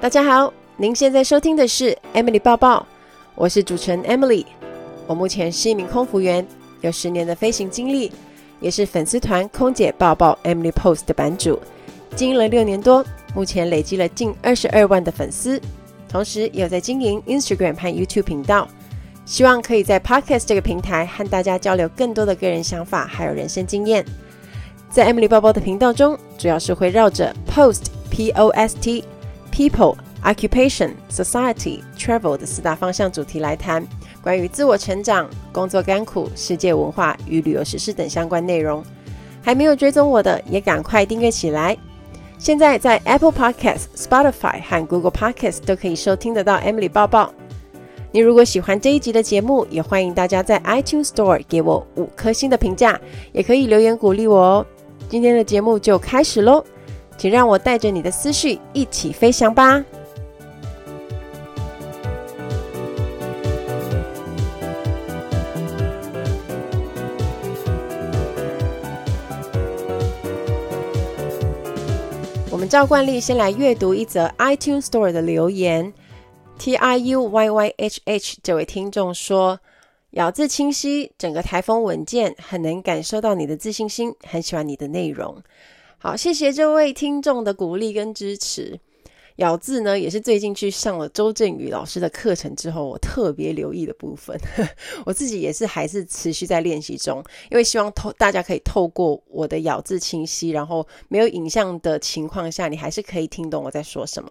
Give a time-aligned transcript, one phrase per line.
[0.00, 2.86] 大家好，您现在收听的是 Emily 报报，
[3.34, 4.46] 我是主持人 Emily。
[5.08, 6.46] 我目前是一名空服员，
[6.82, 8.12] 有十年的飞行经历，
[8.60, 11.60] 也是粉丝团空姐报报 Emily Post 的版主，
[12.14, 15.60] 经营了六年多，目前累积了近二十二万的粉丝，
[16.08, 18.68] 同时有在经营 Instagram 和 YouTube 频道，
[19.24, 24.04] 希望可以在 Podcast 这个平台和大家交流更多的个人想法，还有人生经验。
[24.88, 29.04] 在 Emily 报报的频道中，主要是会绕着 Post P O S T
[29.58, 33.84] People, Occupation, Society, Travel 的四大方向主题来谈
[34.22, 38.84] 关于自我成长、工作甘苦、世界文化与旅游时事等相关内容。
[39.42, 41.76] 还没有追踪我的，也赶快订阅起来。
[42.38, 47.34] 现在在 Apple Podcast、Spotify 和 Google Podcast 都可以收听得到 Emily 抱抱。
[48.12, 52.96] 你如果喜欢这一集的节目，也欢迎大家在 iTunes Store 给我五颗星的评价，
[53.32, 54.66] 也可以留言鼓励我哦。
[55.08, 56.64] 今天的节目就开始喽。
[57.18, 59.84] 请让我带着你的思绪一起飞翔吧！
[72.50, 75.92] 我们照惯例先来阅读一则 iTunes Store 的留言。
[76.58, 79.60] T I U Y Y H H 这位听众说
[80.10, 85.42] ：“咬字清晰，整个台风稳健，很能感受到你的自信心，很喜欢你的内容。”
[86.00, 88.78] 好，谢谢这位听众的鼓励跟支持。
[89.38, 94.38] 咬字呢，也是最近去上了周振宇老师的课程之后，我特别留意的部分。
[95.04, 104.30] 我自己也是还是持续在练习中，因为希望透大家可以透过我的咬字清晰，然后没有影像的情况下，你还是可以听懂我在说什么。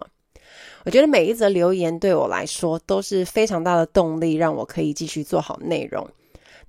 [0.86, 6.08] 我觉得每一则留言对我来说都是非常大的动力，让我可以继续做好内容。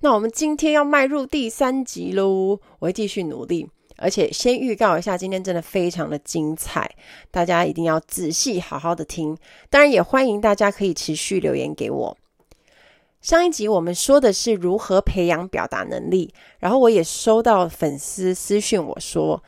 [0.00, 3.66] 那我们今天要迈入第三集喽，我会继续努力。
[4.00, 6.90] 而且先预告一下，今天真的非常的精彩，
[7.30, 9.36] 大家一定要仔细好好的听。
[9.68, 12.16] 当然，也欢迎大家可以持续留言给我。
[13.20, 19.42] 上一集我们说的是如何培养表达能力，然后我也收到粉丝私讯我说，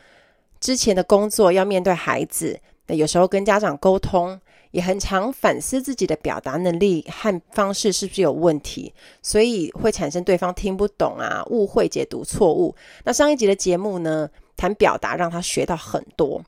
[0.60, 4.38] 之前的工作要面对孩子，那有时候跟家长沟通。
[4.72, 12.74] 也很常反思自己的表达能力和方式是不是有问题，所以会产生对方听不懂啊、误会、解读错误。
[13.04, 16.42] 那上一集的节目呢，谈表达让他学到很多。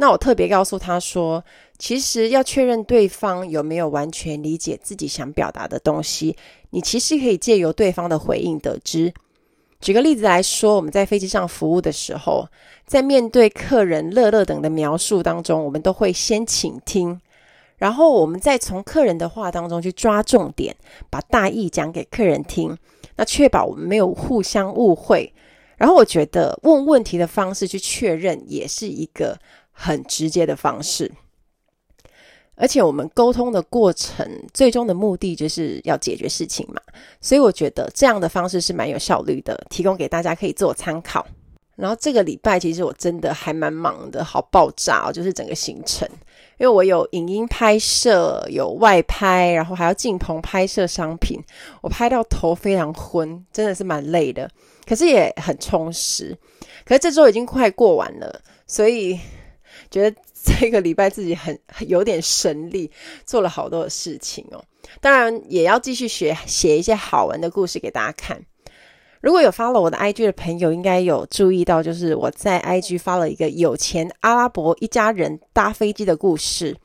[0.00, 1.42] 那我特别告诉他说，
[1.76, 6.36] 其实要确认对方有没有完全理解自己想表达的东西，
[6.70, 9.12] 你其实可以借由对方的回应得知。
[9.80, 12.48] 举个例子来说，我们在飞机上服务的时候，
[12.84, 17.20] 在面对客人乐乐等的描述当中，我们都会先倾听。
[17.78, 20.76] 然后我们再从客人的话当中去抓重点，
[21.08, 22.76] 把大意讲给客人听，
[23.16, 25.32] 那确保我们没有互相误会。
[25.76, 29.38] 然后我觉得问问题的方式去确认也是一个
[29.70, 31.08] 很直接的方式，
[32.56, 36.82] 而且我们沟通的过程最终的目的就是要解决事情嘛，
[37.20, 41.24] 所以我觉得这样的方式是蛮有效率的，提供给大家可以做参考。
[41.76, 46.08] 然后这个礼拜其实我真的还蛮忙的，好爆炸哦，就是整个行程。
[46.58, 51.40] 因为我有影音拍摄，有外拍，然后还要进棚拍摄商品，
[51.80, 54.50] 我拍到头非常昏，真的是蛮累的，
[54.84, 56.36] 可是也很充实。
[56.84, 59.18] 可是这周已经快过完了，所以
[59.90, 62.90] 觉得这个礼拜自己很有点神力，
[63.24, 64.64] 做了好多的事情哦。
[65.00, 68.42] 当然也要继续学写一些好玩的故事给大家看。
[69.20, 76.76] 如果有发了我的 IG 的朋友，应该有注意到，就是我在 IG 发了一个有钱阿拉伯一家人搭飞机的故事，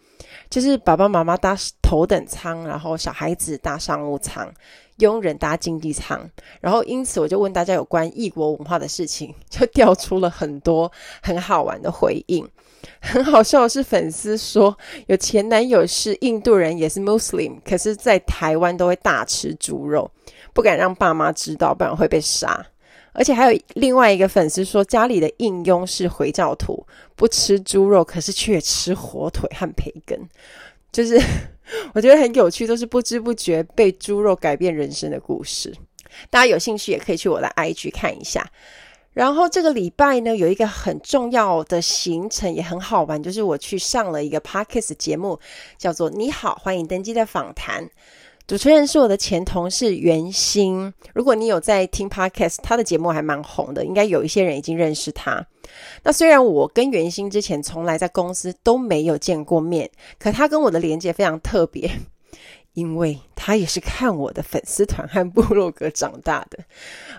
[0.50, 4.52] 就是爸爸妈妈搭头等舱，然后小孩子搭商务舱，
[4.98, 6.28] 佣人搭经济舱，
[6.60, 10.92] 然后因此我就问大家有关异国文化的事情，就调出了很多
[11.22, 12.48] 很好玩的回应。
[13.00, 14.78] 很好笑的是，粉丝说
[15.08, 20.10] 有前男友是印度人，也是 Muslim，可是在台湾都会大吃猪肉。
[20.54, 22.66] 不敢让爸妈知道，不然会被杀。
[23.16, 30.20] 而且还有另外一个粉丝说，家里的应佣是回教徒，不吃猪肉，可是却吃火腿和培根。
[30.92, 31.20] 就是
[31.94, 35.72] 我觉得很有趣，都是不知不觉被猪肉改变人生的故事。
[36.30, 38.48] 大家有兴趣也可以去我的 IG 看一下。
[39.12, 45.40] 然后这个礼拜呢，有一个很重要的行程，也很好玩，就是我去上了一个 Podcast 节目，
[45.78, 47.86] 叫做《你好，欢迎登机的访谈》。
[48.46, 50.94] 主持人是我的前同事袁心。
[51.14, 55.48] 如果你有在听 Podcast，他的节目还蛮红的，应该有一些人已经认识他。
[56.04, 61.90] 那虽然我跟袁心之前从来在公司都没有见过面，可他跟我的连接非常特别，
[62.76, 66.60] 因为他也是看我的粉丝团和部落格长大的，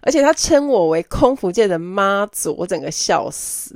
[0.03, 3.75] 而且他称我为空服界的妈祖，我整个笑死，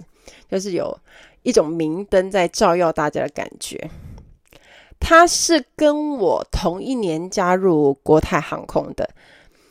[0.50, 0.96] 就是有
[1.44, 3.90] 一种明灯在照耀大家的感觉。
[5.00, 9.08] 他是跟我同一年加入国泰航空的。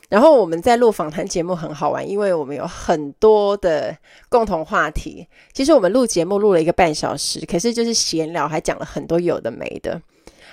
[0.08, 3.94] 然后我们在录访谈节目很好玩，因为我们有很多的
[4.30, 5.28] 共同话题。
[5.52, 10.00] 其实我们录节目录了一个半小时，可是就是闲聊，还讲了很多有的没的。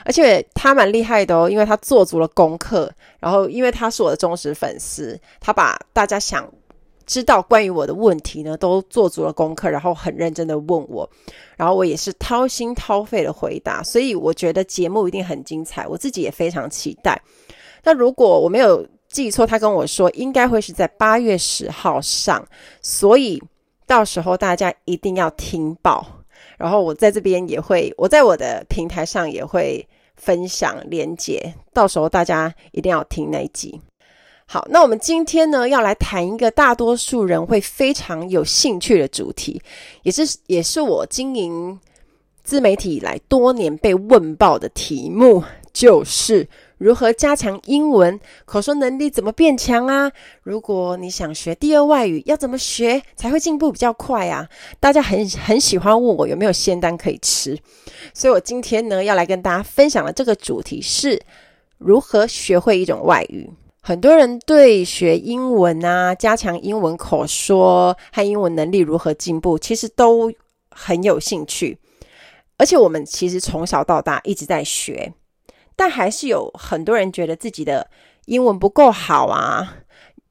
[0.03, 2.91] 而且他蛮厉害的哦，因为他做足了功课。
[3.21, 6.51] 然后因为他是我的忠实粉丝，他把大家想
[7.05, 11.09] 知道关于我的问题呢，都做足了功课，然后很认真的问我。
[11.55, 17.21] 然后我也是掏心掏肺的回答，所以我觉得节目一定很精彩，我自己也非常期待。
[17.83, 22.45] 那如果我没有记错，他跟我说应该会是在八月十号上，
[22.81, 23.41] 所以
[23.85, 26.05] 到时候大家一定要听报。
[26.57, 33.79] 然后我在这边也会，我在我的平台上也会分享连接，到时候大家一定要听那一集。
[34.47, 39.61] 好，那我们今天呢要来谈一个大多数人会非常有兴趣的主题，
[40.03, 41.79] 也是也是我经营
[42.43, 45.43] 自媒体以来多年被问爆的题目，
[45.73, 46.47] 就是。
[46.77, 49.09] 如何加强英文口说能力？
[49.09, 50.11] 怎么变强啊？
[50.43, 54.45] 如果你想学第二外语，要怎么学才会进步比较快啊？
[54.81, 57.57] 大家很很喜欢问我有没有仙丹可以吃，
[58.13, 61.19] 所以我今天呢要来跟大家分享的这个主题是
[61.77, 63.49] 如何学会一种外语。
[63.87, 70.33] 很多人对学英文啊，加强英文口说和英文能力如何进步，其实都
[70.71, 71.77] 很有兴趣，
[72.57, 75.13] 而且我们其实从小到大一直在学。
[75.75, 77.87] 但还是有很多人觉得自己的
[78.25, 79.75] 英文不够好啊，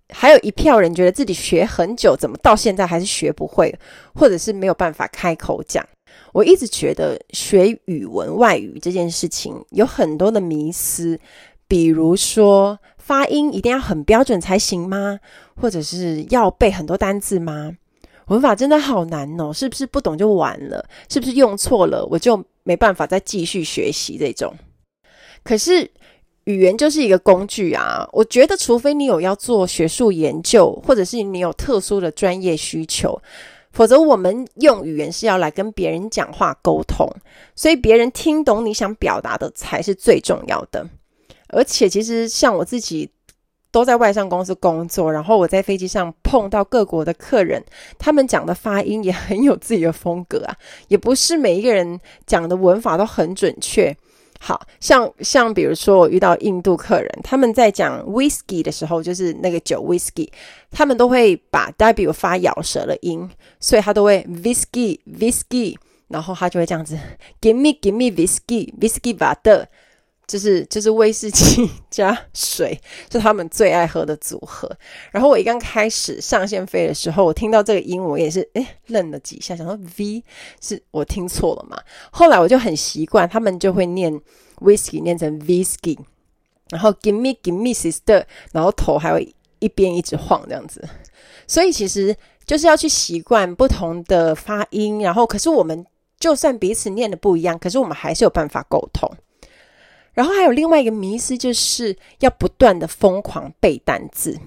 [0.09, 3.73] 还有一票人觉得自己学很久，怎么到现在还是学不会，
[4.17, 5.87] 或者是没有办法开口讲。
[6.33, 11.17] 我一直觉得学语文外语这件事情有很多的迷思，
[11.67, 15.19] 比如说发音一定要很标准才行吗？
[15.57, 17.77] 或者是要背很多单字吗？
[18.29, 20.85] 文法真的好难哦，是不是不懂就完了？
[21.09, 24.55] 是不是用错了我就没办法再继续学习这种？
[25.43, 25.91] 可是
[26.45, 33.21] 语言就是一个工具啊，我觉得除非你有要做学术研究，或者是你有特殊的专业需求，
[33.73, 37.07] 否则我们用语言是要来跟别人讲话沟通，
[37.55, 40.89] 所以别人听懂你想表达的才是最重要的。
[41.49, 43.11] 而且其实像我自己
[43.71, 47.63] 都在外商公司工作，然后我在飞机上碰到各国的客人，
[47.99, 50.57] 他们讲的发音也很有自己的风格啊，
[50.89, 53.97] 也不是每一个人讲的文法都很准确。
[54.41, 60.29] 好像像比如说我遇到印度客人，他们在讲 whisky 的时候，就是那个酒 whisky，
[60.71, 65.77] 他们都会把 w 发咬舌的音，所以他都会 whisky whisky，
[66.09, 66.99] 然后他就会这样子
[67.41, 69.67] give me give me whisky whisky water。
[70.27, 72.81] 就是就是威士忌 加水，
[73.13, 74.71] 是他们最爱喝的组合。
[75.11, 80.25] 然后我一刚开始上线飞的时候，我听到这个音，我也是诶愣了几下，想说 V
[80.61, 81.79] 是我听错了嘛？
[82.11, 84.19] 后来我就很习惯，他们就会念
[84.61, 85.99] whisky 念成 whisky，
[86.71, 90.83] 然后 give me give me sister，然后头还会一边一直晃这样子。
[91.47, 92.17] 所以其实
[92.47, 95.85] 就是要去习惯不同的发音，然后可是我们
[96.19, 99.11] 就算彼此念的不一样，可是我们还是有办法沟通。
[100.15, 104.39] 然后还有另外一个迷思，就是要不断的疯狂背单字。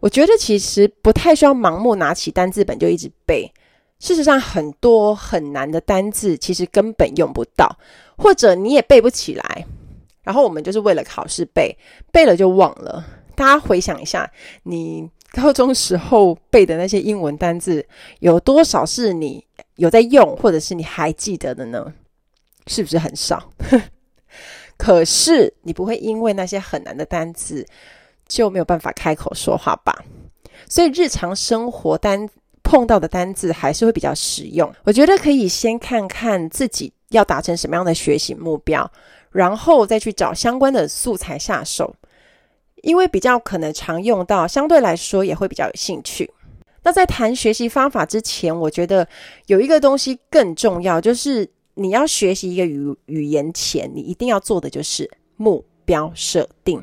[0.00, 3.52] 我觉得其实不太需要盲目拿起单字本就一直背。
[3.98, 7.78] 事实上，很多很难的单字其实根本用不到，
[8.16, 9.66] 或者你也背不起来。
[10.22, 11.76] 然后我们就是为了考试背，
[12.12, 13.04] 背了就忘了。
[13.34, 14.30] 大家回想一下，
[14.62, 17.84] 你高中时候背的那些英文单字，
[18.20, 19.44] 有多少是你
[19.76, 21.92] 有在用，或者是你还记得的呢？
[22.68, 23.50] 是不是很少？
[24.78, 27.66] 可是你不会因为那些很难的单词
[28.28, 30.04] 就没有办法开口说话吧？
[30.68, 32.28] 所以日常生活单
[32.62, 34.72] 碰到的单字还是会比较实用。
[34.84, 38.88] 我觉得可以先看看自己要达成什么样的学习目标，
[39.32, 41.94] 然后再去找相关的素材下手，
[42.82, 46.30] 因为比较可能常用到，相对来说也会比较有兴趣。
[46.84, 49.08] 那在谈学习方法之前，我觉得
[49.46, 51.50] 有一个东西更重要，就是。
[51.78, 56.82] 你要学习一个语语言前，你一定要做的就是目标设定，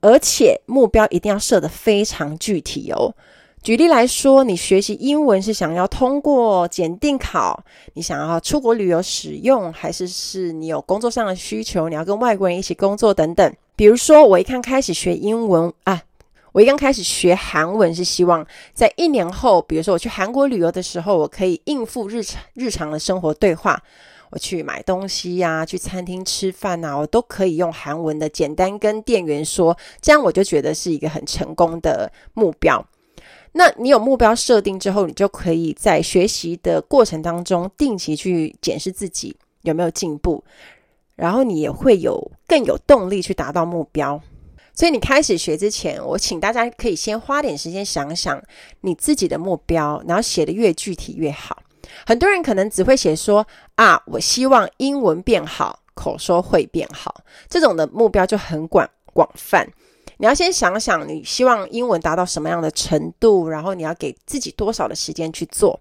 [0.00, 3.14] 而且目标一定要设得非常具体哦。
[3.62, 13.54] 举例来说，你学习英文是想要通过检定考，你想要出国旅游使用，还是是你有工作上的需求，你要跟外国人一起工作等等。
[13.74, 16.02] 比如说，我一看开始学英文啊。
[16.52, 23.82] 我一刚开始学韩文是希望在一年后，比如说我去韩国旅游的时候，我可以应付日常日常的生活对话。
[24.32, 32.86] 我去买东西呀，去餐厅吃饭呐，我都可以用韩文的简单跟店员说，这样我就觉得是一个很成功的目标。
[33.52, 40.44] 那你有目标设定之后，你就可以在学习的过程当中定期去检视自己有没有进步，
[41.16, 44.20] 然后你也会有更有动力去达到目标。
[44.80, 48.42] 所以你开始学之前，我请大家可以先花点时间想想
[48.80, 51.62] 你自己的目标，然后写得越具体越好。
[52.06, 57.14] 很多人可能只会写说啊，我希望英文变好，口说会变好，
[57.46, 59.68] 这种的目标就很广广泛。
[60.16, 65.78] 你要先想想你希望英文达到什么样的程度，然后你要给自己多少的时间去做。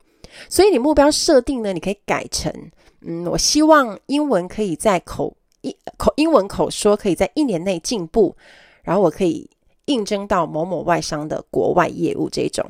[0.50, 2.54] 所以你目标设定呢，你可以改成
[3.08, 8.36] 嗯，我希望英文可以在口一口英文口说可以在一年内进步。
[8.84, 9.50] 然后我可以
[9.86, 12.66] 应征到某某外商的国外业务这种。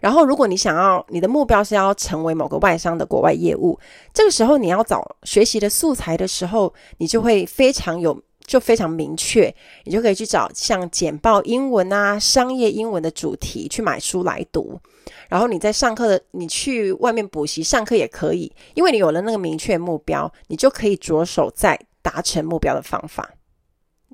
[0.00, 3.78] 然后，如果你想要你的目标是要成为某个外商的国外业务，
[4.14, 14.80] 这个时候你要找学习的素材的时候，你就会非常有就非常明确，你就可以去找像简报英文啊、商业英文的主题去买书来读。
[15.28, 23.30] 然后你在上课的，你去外面补习上课也可以，因为你有了那个明确目标，你就可以着手在达成目标的方法。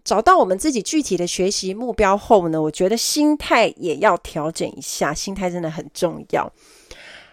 [0.04, 6.50] 找到我们自己具体的学习目标后呢，我觉得心态也要调整一下，心态真的很重要。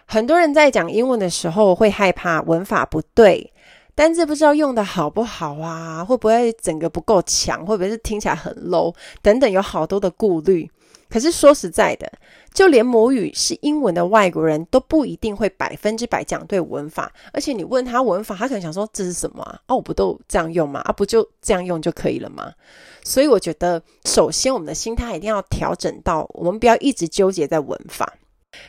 [0.06, 3.52] 很多人在讲英文的时候会害怕文法不对，
[3.94, 10.70] 单字不知道用的好不好啊，会不会整个不够强，会不会是听起来很 low 等等，有好多的顾虑。
[11.08, 12.10] 可是说实在的，
[12.52, 19.60] 就连母语是英文的外国人都不一定会百分之百讲对文法，而且你问他文法，他可能想说，这是什么啊？
[19.68, 20.80] 哦，我不都这样用吗？
[20.80, 22.52] 啊，不就这样用就可以了吗？
[23.04, 28.14] 所以我觉得，首先我们的心态一定要调整到，我们不要一直纠结在文法。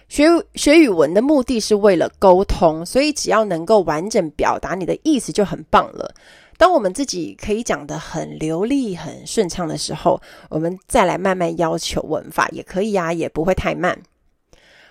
[0.07, 6.13] 学学语文的目的是为了沟通，所以只要能够完整表达你的意思就很棒了。
[6.59, 13.97] 当我们自己可以讲得很流利、很顺畅的时候，我们再来慢慢要求文法也可以啊，也不会太慢。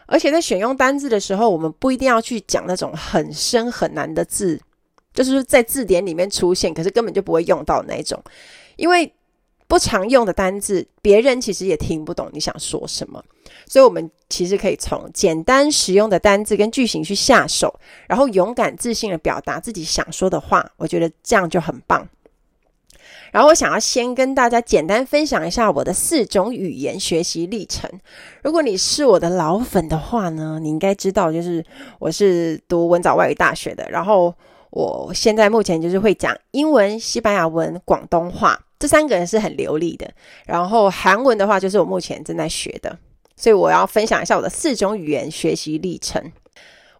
[0.07, 4.59] 而且在选用单字的时候，我们不一定要去讲那种很深很难的字，
[5.13, 8.19] 就是在字典里面出现，可是根本就不会用到那种，
[8.77, 9.13] 因为。
[9.69, 13.23] 不常用的单字，别人其实也听不懂你想说什么，
[13.67, 22.09] 所以我们其实可以从简单实用的单字跟句型去下手，然后勇敢自信地表达自己想说的话，我觉得这样就很棒。
[23.31, 27.91] 然后我想要先跟大家简单分享一下我的四种语言学习历程。
[28.43, 31.63] 如果你是我的老粉的话呢，你应该知道，就是
[31.99, 34.35] 我是读文藻外语大学的，然后
[34.71, 38.59] 我现在目前就是会讲英文、西班牙文、广东话。
[38.79, 40.09] 这三个人是很流利的，
[40.47, 42.97] 然后韩文的话就是我目前正在学的，
[43.37, 46.23] 所以我要分享一下我的四种语言学习历程。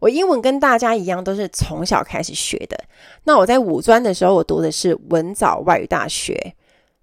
[0.01, 2.77] 我英文跟大家一样都是从小开始学的。
[3.25, 6.55] 那我在五专的时候，我读的是文藻外语大学，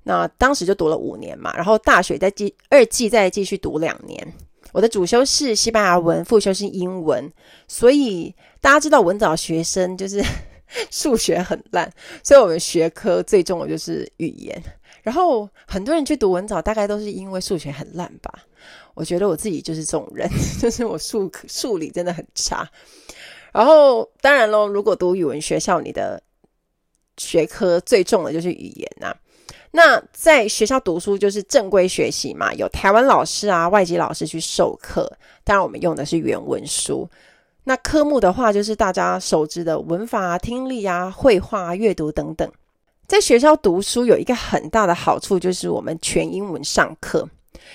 [0.03, 4.33] 那当时就读了五年嘛，然后大学再继二季再继续读两年。
[4.73, 7.31] 我的主修是西班牙文，副修是英文，
[7.67, 10.21] 所以大家知道文藻学生就是。
[10.91, 11.91] 数学很烂，
[12.23, 14.61] 所以我们学科最重的就是语言。
[15.03, 18.43] 然后很多人去读文藻，大概都是因为数学很烂吧。
[18.95, 20.27] 我觉得我自己就是这种人，
[20.59, 22.67] 就是我数数理真的很差。
[23.53, 26.21] 然后当然咯，如果读语文学校，你的
[27.17, 29.17] 学科最重的就是语言呐、啊。
[29.71, 35.11] 那在学校读书就是正规学习嘛，有台湾老师啊、外籍老师去授课。
[35.43, 37.07] 当然我们用的是原文书。
[37.67, 42.49] 那科目的话，就是大家熟知的文法啊、听力啊、绘画啊、阅读等等。
[43.07, 47.27] 在学校读书有一个很大的好处，就是我们全英文上课，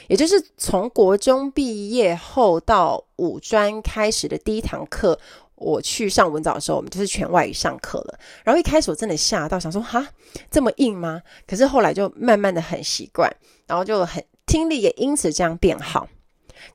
[0.06, 5.18] 也就是从国中毕业后到五专开始的第一堂课，
[5.56, 8.18] 我去上文藻的时候，我们就是全外语上课了。
[8.44, 10.06] 然后一开始我真的吓到，想说哈，
[10.52, 11.20] 这么硬吗？
[11.49, 13.28] 可是后来就慢慢的很习惯，
[13.66, 16.09] 然后就很听力也因此这样变好。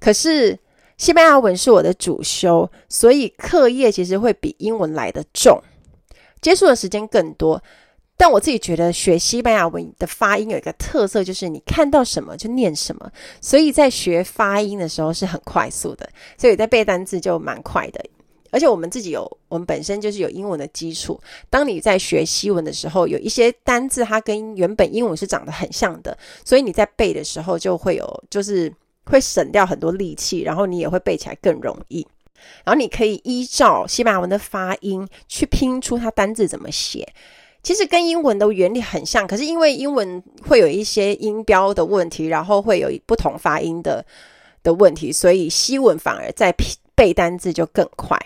[0.01, 0.59] 可是。
[0.97, 5.61] 西班牙文是我的主修，所以课业其实会比英文来得重，
[6.41, 7.61] 接触的时间更多。
[8.17, 13.11] 但我自己觉得学西班牙文的发音有一个特色，就是你看到什么就念什么，
[13.41, 18.01] 所以在学发音的时候是很快速的，所以在背单字就蛮快的。
[18.51, 21.19] 而且我们自己有，我们本身就是有英文的基础。
[21.49, 28.73] 当你在学西文的时候，有一些单字它跟原本英文是长得很像的，所以你在背的时候就会有，就是。
[29.05, 32.05] 会省掉很多力气，然后你也会背起来更容易。
[32.63, 37.07] 然后你可以依照西班牙文的发音去拼出它单字怎么写。
[37.63, 44.05] 其实跟英文的原理很像，可是因为英文会有一些音标的问题，然后会有不同发音的
[44.61, 46.53] 的问题，所以西文反而在
[46.93, 48.19] 背单字就更快。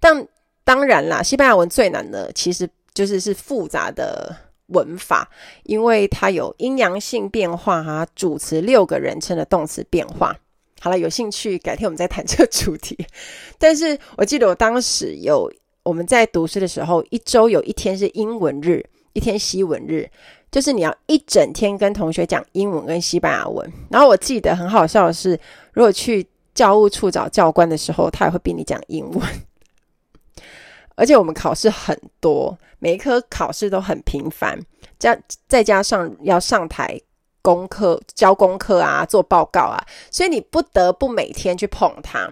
[0.00, 0.26] 但
[0.64, 4.34] 当然啦，西班牙文最难的其实就是是复杂的。
[4.68, 5.28] 文法，
[5.64, 10.36] 因为它有阴阳性变化啊，主词六个人称的动词变化。
[10.80, 12.96] 好了，有兴趣改天我们再谈这个主题。
[13.58, 15.50] 但是我记得我当时有
[15.82, 20.08] 我们在读书的时候，一周有一天是英文日，一天西文日，
[20.50, 23.72] 就是你要一整天跟同学讲英文跟西班牙文。
[23.90, 25.38] 然后我记得很好笑的是，
[25.72, 29.22] 如果去教务处找教官的时候，他也会逼你讲英文。
[30.96, 34.58] 而且我们考试很多，每一科考试都很频繁，
[34.98, 37.00] 加再加上要上台
[37.42, 39.78] 功课、交功课啊、做报告啊，
[40.10, 42.28] 所以你不得不每天去碰它。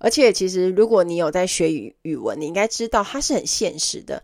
[0.00, 4.22] 而且，其实如果你有在学语语文，你应该知道它是很现实的。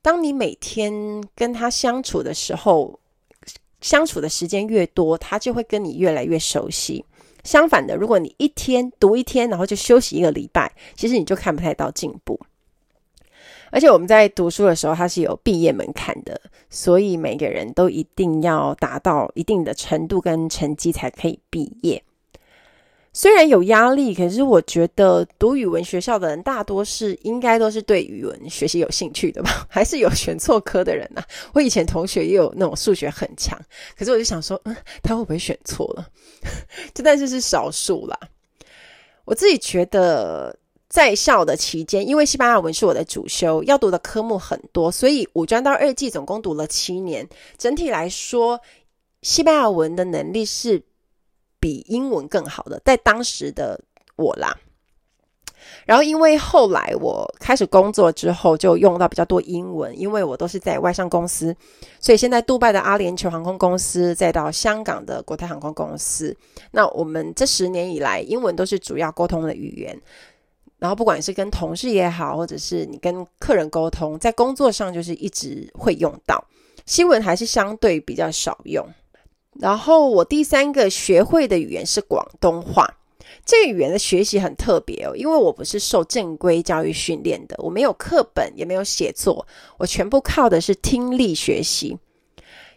[0.00, 2.98] 当你每天跟他相处的时候，
[3.82, 7.04] 相处的时间越多，他就会跟你越来越熟悉。
[7.44, 12.40] 相反的，如果你一天读一天，然后就休息一个礼拜，其实你就看不太到进步。
[13.70, 22.02] 而且我们在读书的时候，它是有毕业门槛的，所以每个人都一定要达到一定的程度跟成绩才可以毕业。
[23.12, 29.66] 虽然有压力，可是我觉得读语文学校的人大多是应该都是对语文学习有兴趣的吧？
[29.70, 31.24] 还是有选错科的人、啊？
[31.52, 33.58] 我以前同学也有那种数学很强，
[33.98, 36.06] 可是我就想说，嗯，他会不会选错了？
[36.94, 38.16] 这但是是少数啦。
[39.24, 40.56] 我自己觉得。
[40.90, 47.28] 在校的期间，因为西班牙文是我的主修，要读的科目很多，所以五专到二技总共读了七年。
[47.56, 48.60] 整体来说，
[49.22, 50.82] 西班牙文的能力是
[51.60, 53.80] 比英文更好的，在当时的
[54.16, 54.58] 我啦。
[55.84, 61.54] 然后，因为后来我开始工作之后，就用到比较多英文，因为我都是在外商公司，
[62.00, 66.36] 所以现在杜拜的阿联酋航空公司，再到香港的国泰航空公司，
[66.72, 70.00] 那我们这十年以来，英文都是主要沟通的语言。
[70.80, 76.42] 然后不管是跟同事也好，或者是你跟客人沟通，在工作上就是一直会用到。
[76.86, 78.84] 新闻还是相对比较少用。
[79.60, 82.96] 然后我第三个学会的语言是广东话。
[83.44, 89.46] 这个语言的学习很特别哦，因为我不是受正规教育训练的，我没有课本，也没有写作，
[89.78, 91.98] 我全部靠的是听力学习。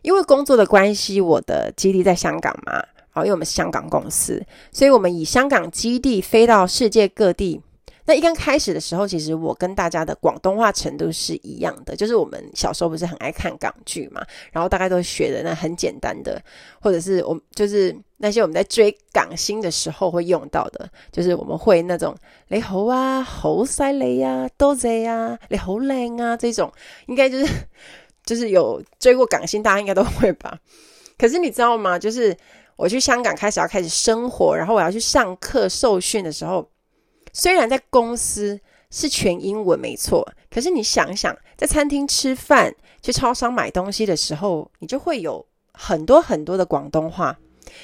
[0.01, 7.61] 因为工作的关系，我的基地在香港嘛，好，因为我们是香港公司，所以我们以香港基地飞到世界各地。
[8.05, 16.41] 那一刚开始的时候，其实我跟大家的广东话程度是一样的，就是我们小时候不是很爱看港剧嘛，然后大概都学的那很简单的，
[16.81, 22.13] 或者是我就是那些我们在追港星的时候会用到的，就是我们会那种
[22.49, 26.69] 你好啊，好犀利啊，多谢啊，你好靓啊，这种
[27.07, 27.53] 应该就是
[28.25, 30.59] 就是有追过港星，大家应该都会吧。
[31.17, 31.97] 可是你知道吗？
[31.97, 32.35] 就是
[32.75, 36.69] 我去香港开始要开始生活，然后我要去上课受训的时候。
[37.33, 47.37] 虽然在公司是全英文没错，可是你想想，在餐厅吃饭、去超商买东西的时候，你就会有很多很多的广东话，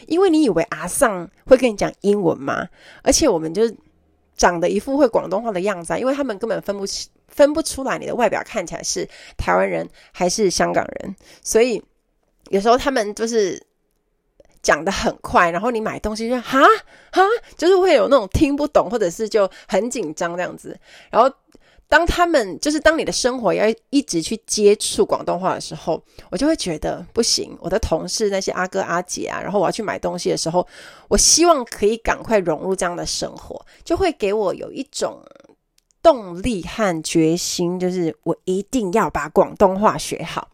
[0.06, 2.70] 因为你以为阿桑会跟你讲英文吗？
[3.02, 3.64] 而且我们就
[4.38, 11.84] 长得一副会广东话的样子，因为他们根本分不清、分不出来你的外表看起来是台湾人还是香港人，所以
[12.50, 13.69] 有时候他们就是。
[14.62, 16.62] 讲得很快，然后你买东西就哈
[17.12, 17.22] 哈，
[17.58, 20.78] 就是会有那种听不懂，或者是就很紧张这样子。
[21.10, 21.32] 然后
[21.88, 27.58] 当他们就是当你的生活要一直去接触广东话的时候，我就会觉得不行。
[27.60, 30.68] 我的同事那些阿哥阿姐啊，然后我要去买东西的时候，
[31.08, 35.20] 我希望可以赶快融入这样的生活，就会给我有一种
[36.04, 40.50] 动力和决心，就是我一定要把广东话学好。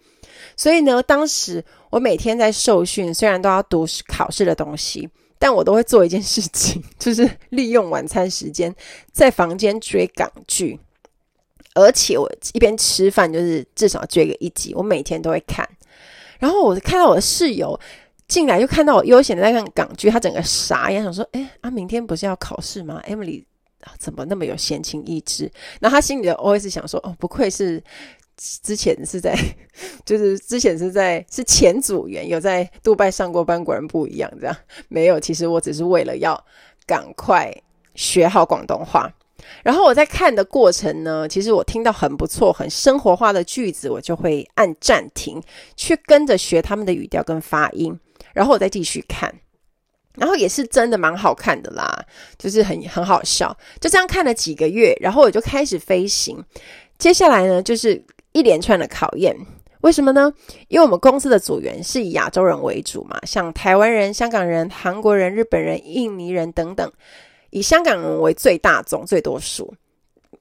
[0.55, 1.65] 所以呢，当时
[1.95, 8.75] 我每天在受训，虽然都要读考试的东西，但我都会做一件事情， 就是利用晚餐时间
[9.13, 10.77] 在房间追港剧，
[11.73, 15.65] 而且我一边吃饭，就是至少追个一集，我每天都会看。
[16.37, 17.79] 然后我看到我的室友
[18.27, 23.45] 进来，就看到我悠闲的在看港剧，他整个傻眼，想说：“哎，啊，明天不是要考试吗？Emily
[23.97, 27.81] 怎么那么有闲情逸致？”然后他心里的 OS 想说：“哦，不愧是。”
[28.37, 29.33] 之前是在，
[30.05, 34.31] 就是之前是在是前组员，有在杜拜上过班，果然不一样。
[34.39, 34.55] 这样
[34.89, 36.45] 没有，其实我只是为了要
[36.85, 37.53] 赶快
[37.93, 39.09] 学好广东话。
[39.63, 45.41] 然后我在看的过程呢，其实我听到很不错、很生活化的句子，我就会按暂停，
[45.75, 47.97] 去跟着学他们的语调跟发音，
[48.33, 49.33] 然后我再继续看。
[50.15, 52.05] 然后也是真的蛮好看的啦，
[52.37, 53.55] 就是很很好笑。
[53.79, 56.43] 就这样看了几个月，然后我就开始飞行。
[56.97, 58.03] 接下来呢，就是。
[58.35, 59.33] 一连串的考验，
[59.79, 60.29] 为什么呢？
[60.67, 66.91] 因为我们公司的组员是以亚洲人为主嘛，像台湾人、香港人、韩国人、日本人、印尼人等等，
[67.51, 69.73] 以香港人为最大宗、最多数。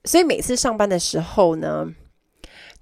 [0.03, 1.87] 所以每次上班的时候呢，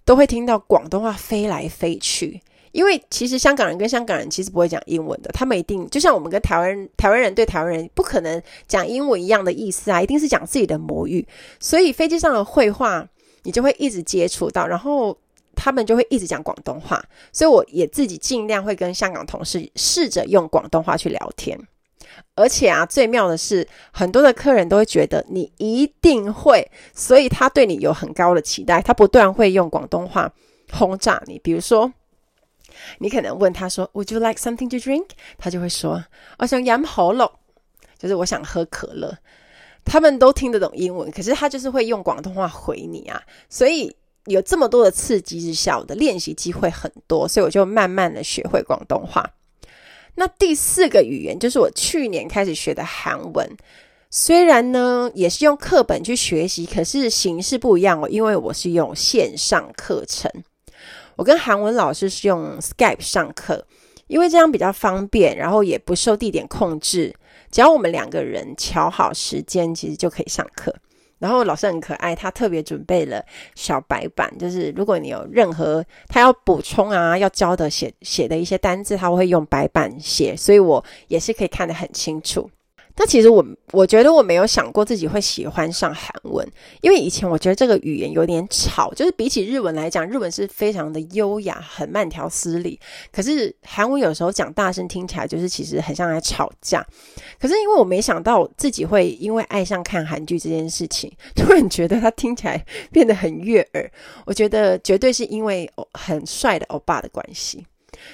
[0.06, 2.40] 都会听到广东话飞来飞去。
[2.72, 11.28] 因为其实香港人跟香港人其实不会讲英文的，他们一定就像我们跟台湾人、台湾人对台湾人不可能讲英文一样的意思啊，一定是讲自己的母语。
[11.60, 13.06] 所以飞机上的会话。
[13.42, 15.16] 你就会一直接触到，然后
[15.54, 17.02] 他们就会一直讲广东话，
[17.32, 21.58] 所以我也自己尽量会跟香港同事试着用广东话去聊天。
[22.34, 30.30] 而且啊，最妙的是，很多的客人都会觉得你一定会，所以他对你有很高的期待，他不断会用广东话
[30.70, 31.38] 轰炸你。
[31.38, 31.92] 比如说，
[32.98, 35.06] 你可能问他说：“Would you like something to drink？”
[35.38, 36.04] 他就会说
[36.38, 37.32] ：“我想饮可乐，
[37.98, 39.16] 就是我想喝可乐。”
[39.84, 43.20] 他们都听得懂英文，可是他就是会用广东话回你啊。
[43.48, 43.94] 所以
[44.26, 49.28] 有这么多的刺激之下，我的练习机会很多，所以我就慢慢的学会广东话。
[50.14, 53.56] 那第四个语言就是我去年开始学的韩文，
[54.10, 60.30] 虽然呢也是用课本去学习，可是形式不一样哦，因为我是用线上课程，
[61.16, 63.66] 我跟韩文老师是用 Skype 上课，
[64.06, 67.14] 因为这样比较方便，然后也不受地点控制，
[67.52, 70.74] 只要我们两个人瞧好时间，其实就可以上课。
[71.18, 82.50] 然后老师很可爱，他特别准备了小白板，就是如果你有任何他要补充啊，要教的写写的一些单字，他会用白板写，所以我也是可以看得很清楚。
[82.94, 86.46] 但其实我我觉得我没有想过自己会喜欢上韩文，
[86.80, 92.78] 因为以前我觉得这个语言有点吵，就是比起日文来讲，日文是非常的优雅，很慢条斯理。
[93.10, 96.84] 可是韩文有时候讲大声听起来就是其实很像在吵架。
[97.40, 103.90] 可是因为我没想到自己会因为爱上看韩剧这件事情，突然觉得它听起来变得很悦耳。
[104.26, 107.66] 我觉得绝对是因为很帅的欧巴的关系，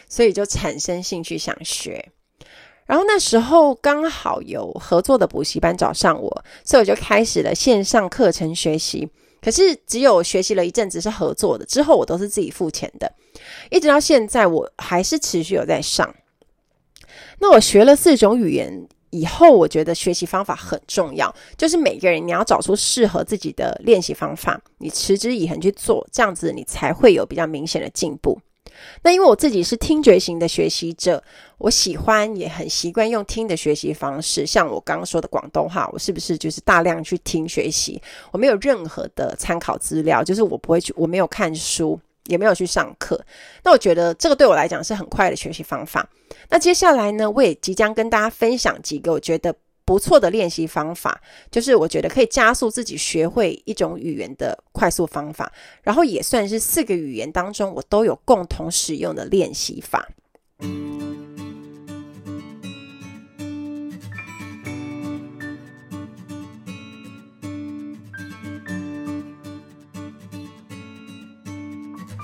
[0.08, 2.12] 所以就产生兴趣想学。
[2.88, 9.06] 然后那时候刚好有合作的补习班找上我，所以我就开始了线上课程学习。
[9.42, 13.12] 可是只有学习了一阵子是合作的，之后我都是自己付钱的。
[13.70, 16.12] 一直到现在，我还是持续有在上。
[17.38, 28.40] 那我学了四种语言以后，我觉得学习方法很重要，就是每个人你要找出适合自己的练习方法，你持之以恒去做，这样子你才会有比较明显的进步。
[29.02, 31.22] 那因为我自己是听觉型的学习者，
[31.58, 34.46] 我喜欢也很习惯用听的学习方式。
[34.46, 38.00] 像我刚刚说的广东话，我是不是就是大量去听学习？
[38.32, 43.20] 我没有任何的参考资料，就是我不会去，我没有看书，也没有去上课。
[43.62, 46.08] 那我觉得这个对我来讲是很快的学习方法。
[46.48, 49.54] 那接下来呢，我也即将跟大家分享几个我觉得。
[49.88, 51.18] 不错的练习方法，
[51.50, 55.50] 就是我觉得可以加速自己学会一种语言的快速方法，
[55.82, 60.06] 然后也算是四个语言当中我都有共同使用的练习法。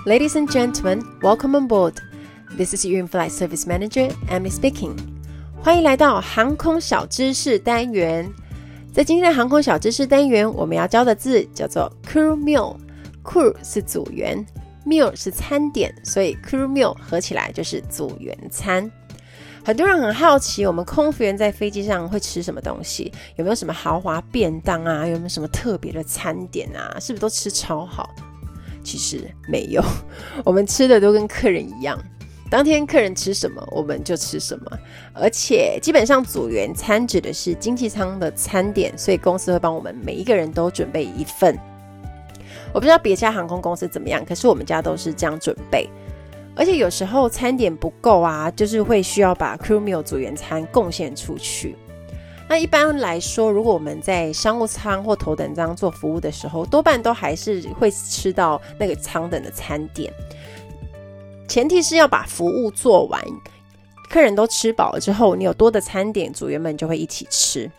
[0.04, 1.94] Ladies and gentlemen, welcome on board.
[2.58, 5.13] This is your in-flight service manager, Emily speaking.
[5.64, 8.30] 欢迎来到航空小知识单元。
[8.92, 12.76] 在今天的航空小知识单元，我们要教的字叫做 crew meal。
[13.24, 14.44] crew 是组员
[14.84, 18.92] ，meal 是餐点，所以 crew meal 合起来就是组员餐。
[19.64, 23.10] 很多人很好奇，我们空服员在飞机上会吃什么东西？
[23.36, 25.06] 有没有什么豪华便当啊？
[25.06, 27.00] 有没有什么特别的餐点啊？
[27.00, 28.10] 是不是都吃超好？
[28.82, 29.82] 其实没有，
[30.44, 31.98] 我们吃的都跟客人一样。
[32.50, 34.78] 当天客人吃什么，我们就吃什么。
[35.12, 41.58] 而且基本上组员餐指的是经济舱的餐点，所以公司会帮我们每一个人都准备一份。
[42.72, 45.88] 我不知道别家航空公司怎么样，可是我们家都是这样准备。
[46.56, 51.74] 而且有时候餐点不够啊，就是会需要把 crew meal 组员餐贡献出去。
[52.48, 60.12] 那一般来说，如果我们在商务舱或头等舱做服务的时候，多半都还是会吃到那个舱等的餐点。
[61.46, 63.22] 前提是要把服务做完，
[64.10, 67.70] 客人都吃饱了之后，你有多的餐点，组员们就会一起吃。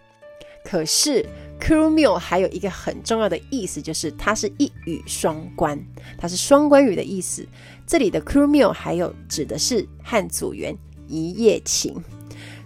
[0.64, 1.24] 可是
[1.60, 5.80] crew meal 还有一个很重要的意思，就是它是一语双关，
[6.18, 7.48] 它是双关语的意思。
[7.86, 10.76] 这里的 crew meal 还有指的是和组员
[11.08, 11.96] 一夜情。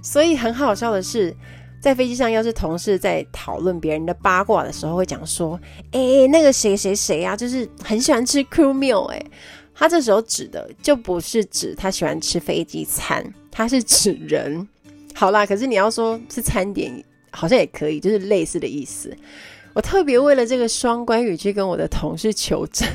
[0.01, 1.35] 所以很好笑的是，
[1.81, 5.59] 在飞机上要是同事在讨论别人的八卦的时候，会讲说
[5.91, 9.11] ：“诶，那个谁谁谁啊，就是很喜欢吃 crew meal，”
[9.79, 14.67] 他这时候指的就不是指他喜欢吃飞机餐，他是指人。
[15.15, 19.15] 好啦，可是你要说是餐点，好像也可以，就是类似的意思。
[19.73, 22.85] 我特别为了这个双关语去跟我的同事求证，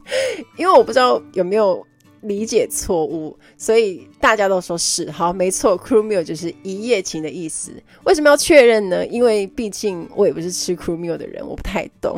[0.56, 1.86] 因为我不知道有没有
[2.22, 7.70] 理解错误，所以大家都说是好，没错，crew meal 就是一夜情的意思。
[8.04, 9.06] 为什么要确认呢？
[9.08, 12.16] 因为毕竟我也不是吃 crew meal 的人，我不太懂。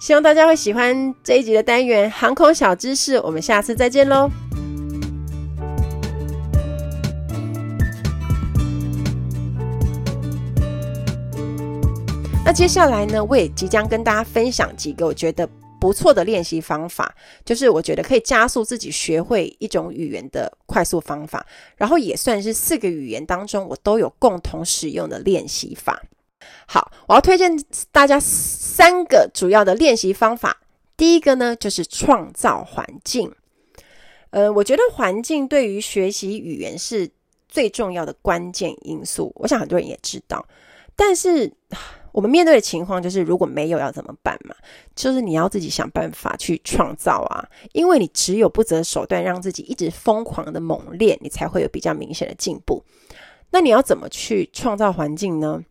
[0.00, 4.30] 希望大家会喜欢这一集的单元航空小知识，我们下次再见喽。
[12.44, 15.46] 那接下来呢，我也即将跟大家分享几个我觉得
[15.80, 17.12] 不错的练习方法，
[17.44, 21.44] 就是我觉得可以加速自己学会一种语言的快速方法，
[21.76, 26.00] 然后也算是四个语言当中我都有共同使用的练习法。
[26.66, 27.50] 好，我要推荐
[27.90, 30.60] 大家三个主要的练习方法。
[30.96, 33.32] 第一个呢，就是创造环境。
[34.30, 37.08] 呃，我觉得环境对于学习语言是
[37.48, 39.32] 最重要的关键因素。
[39.36, 40.46] 我想很多人也知道，
[40.94, 41.50] 但是
[42.12, 44.54] 我们面对的情况就是，如果没有要怎么办嘛？
[44.94, 52.84] 就是你要自己想办法去创造啊，因为你只有不择手段让自己一直疯狂的猛练，你才会有比较明显的进步。
[53.50, 55.62] 那你要怎么去创造环境呢？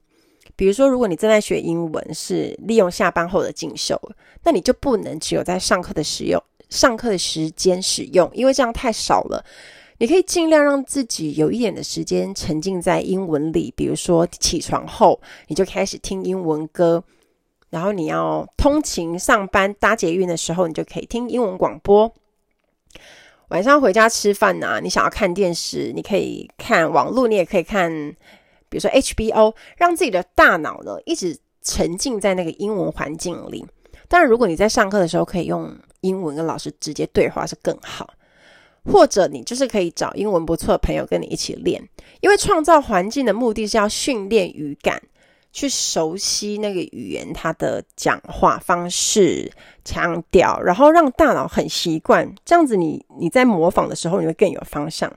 [0.57, 3.97] 比如说，如果你正在学英文，是利用下班后的进修，
[4.43, 9.45] 那你就不能只有在上课的使用、上课的时间使用，因为这样太少了。
[9.99, 17.03] 你可以尽量让自己有一点的时间沉浸在英文里，比如说起床后，你就开始听英文歌，
[17.69, 22.11] 然后你要通勤上班搭捷运的时候，你就可以听英文广播。
[23.49, 28.15] 晚上回家吃饭啊，你想要看电视，你可以看网络，你也可以看。
[28.69, 33.65] 比如说 HBO，让自己的大脑呢一直沉浸在那个英文环境里。
[34.07, 38.09] 当然，如果你在上课的时候可以用英文跟老师直接对话是更好，
[38.85, 41.83] 或者你就是可以找英文不错的朋友跟你一起练。
[42.21, 45.01] 因为创造环境的目的是要训练语感，
[45.51, 49.51] 去熟悉那个语言它的讲话方式、
[49.83, 52.33] 腔调，然后让大脑很习惯。
[52.45, 55.13] 这样子你，你你在模仿的时候你会更有方向。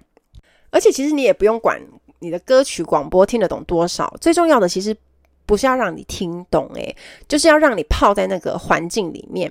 [0.73, 1.81] 而且，其实你也不用管。
[2.21, 4.15] 你的歌曲广播听得懂多少？
[4.21, 4.97] 最重要的其实
[5.45, 6.95] 不是要让你听懂，诶，
[7.27, 9.51] 就是要让你泡在那个环境里面。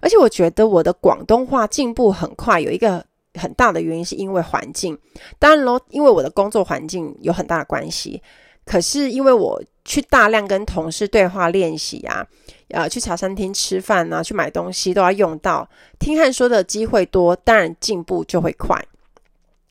[0.00, 3.04] 而且我觉得我的广东话进步很快，有一个
[3.34, 4.96] 很大的原因是因为环境。
[5.38, 8.22] 当然咯，因为我的工作环境有很大的关系。
[8.64, 12.26] 可是因为我去大量跟同事对话练习啊，
[12.68, 15.66] 呃，去茶餐厅吃饭啊，去买东西都要用到
[16.00, 18.84] 听和说的机会多，当然进步就会快。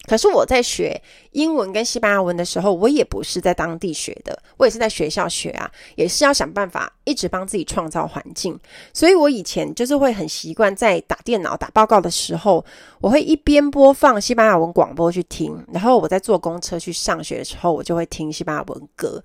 [0.08, 8.60] 可是我在学英文跟西班牙文的时候，我也不是在当地学的，我也是在学校学啊，也是要想办法一直帮自己创造环境。
[8.94, 12.64] 所以我以前就是会很习惯在打电脑打报告的时候，
[13.02, 19.24] 我会一边播放西班牙文广播去听，然后我在坐公车去上学的时候，我就会听西班牙文歌。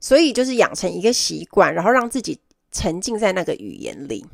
[0.00, 2.36] 所以就是养成一个习惯，然后让自己
[2.72, 4.26] 沉浸在那个语言里。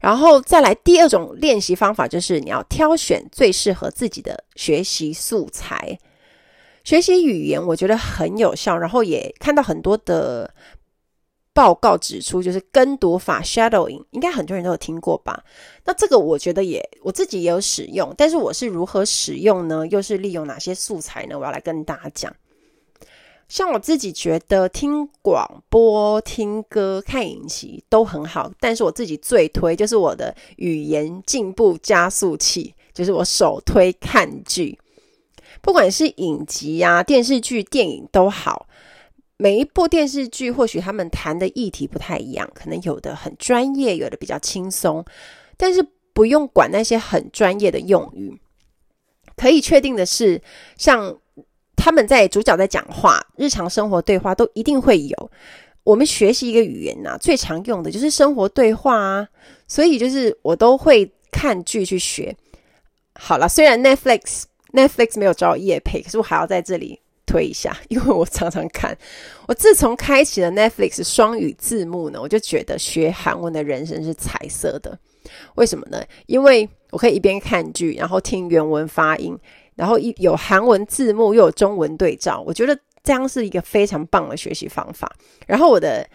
[0.00, 5.98] 然后再来第二种练习方法，就是你要挑选最适合自己的学习素材。
[6.82, 8.76] 学习语言，我觉得很有效。
[8.76, 10.52] 然后也看到很多的
[11.52, 15.44] 报告指出，就是跟读法 （shadowing），应该很多人都有听过吧？
[15.84, 19.86] 那这个我觉得也我自己也有使用，但是我是如何使用呢？
[19.88, 21.38] 又是利用哪些素材呢？
[21.38, 22.34] 我要来跟大家讲。
[23.50, 34.78] 像我自己觉得听广播、听歌、看影集都很好，但是我自己最推就是我的语言进步加速器，就是我首推看剧。
[35.60, 38.68] 不管是影集啊、电视剧、电影都好，
[39.36, 45.04] 每一部电视剧或许他们谈的议题不太一样，可能有的很专业，有的比较轻松，
[45.56, 48.40] 但是不用管那些很专业的用语。
[49.34, 50.40] 可以确定的是，
[50.78, 51.18] 像。
[51.80, 55.30] 他们在主角在讲话，日常生活对话都一定会有。
[55.82, 59.26] 我们学习一个语言呐、啊，最常用的就是生活对话啊，
[59.66, 62.36] 所以就是我都会看剧去学。
[63.14, 64.42] 好了，虽然 Netflix
[64.74, 68.96] Netflix 没有找我业配，可是我还要在这里推一下，因为我常常看。
[69.48, 74.96] 我自从开启了 Netflix 双语字幕呢，我就觉得学韩文的人生是彩色的。
[75.54, 76.04] 为什么呢？
[76.26, 79.34] 因为我可以一边看剧，然后听原文发音。
[79.80, 85.10] 然后一有韩文字幕，又有中文对照，我觉得这样是一个非常棒的学习方法。
[85.46, 86.06] 然后我的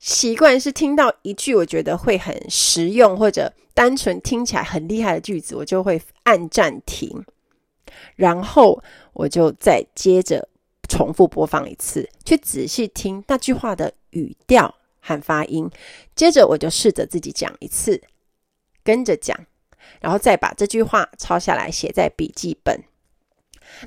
[0.00, 7.24] 习惯是听到一句我觉得会很实用或者单纯听起来很厉害的句子，我就会按暂停，
[8.16, 8.82] 然后
[9.12, 10.48] 我就再接着
[10.88, 15.70] 重复播放一次，去仔细听那句话的语调和发音。
[16.16, 18.02] 接着我就试着自己讲一次，
[18.82, 19.38] 跟着讲。
[20.00, 22.80] 然后再把这句话抄下来，写在笔记本。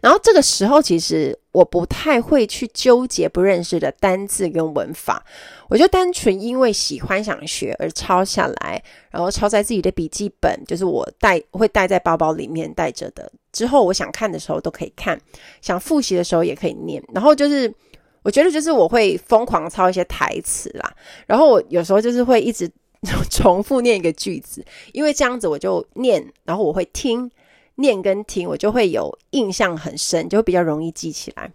[0.02, 5.26] 然后这个时候，其实我不太会去纠结不认识的单字跟文法，
[5.70, 13.30] 我就单纯因为喜欢想学而抄下来，然后抄在自己的笔记本，就是我带会带在包包里面带着的。
[13.52, 15.20] 之后我想看的时候都可以看，
[15.62, 17.04] 想复习的时候也可以念。
[17.12, 17.74] 然后就是
[18.22, 20.94] 我觉得就是我会疯狂抄一些台词啦，
[21.26, 22.70] 然后我有时候就是会一直。
[23.30, 27.32] 重复念一个句子，因为这样子我就念，然后我会听，
[27.76, 31.52] 念跟听，我就会有印象很深，就会比较容易记起来。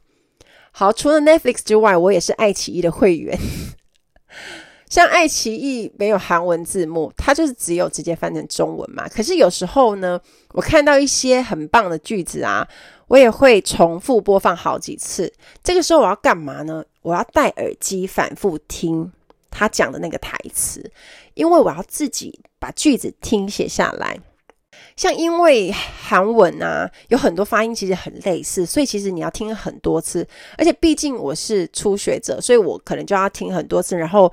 [0.73, 3.39] 好，除了 Netflix 之外，我也是爱奇艺的会员。
[4.91, 9.09] 像爱奇艺没有韩文字幕，它就是只有直接翻成中文嘛。
[9.09, 10.21] 可是有时候呢，
[10.53, 12.67] 我看到一些很棒的句子啊，
[13.09, 15.33] 我也会重复播放好几次。
[15.65, 16.85] 这个时候我要干嘛呢？
[17.03, 19.11] 我要戴耳机反复听
[19.51, 20.89] 他讲的那个台词，
[21.37, 24.19] 因为我要自己把句子听写下来。
[24.97, 30.27] 像因为韩文啊，有很多发音其实很类似，所以其实你要听很多次。
[30.59, 34.33] 而且毕竟我是初学者，所以我可能就要听很多次，然后。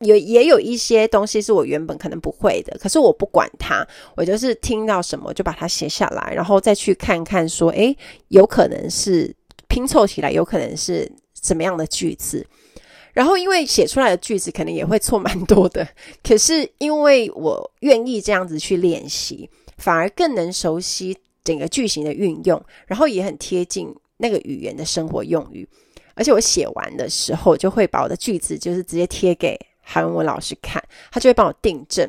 [0.00, 7.96] 有也有一些东西是我原本可能不会的，可是我不管它，我就是听到什么就把它写下来，然后再去看看说，诶，
[8.28, 9.34] 有可能是
[9.68, 12.44] 拼凑起来，有可能是怎么样的句子。
[13.18, 15.88] 然后因为写出来的句子可能也会错蛮多的，
[16.22, 25.68] 可是因为我愿意这样子去练习，反而更能熟悉整个句型的运用，然后也很贴近那个语言的生活用语。
[26.14, 32.08] 而且我写完的时候，就会把我的句子就是直接贴给韩文老师看，他就会帮我订正。